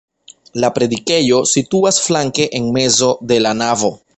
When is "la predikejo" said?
0.63-1.43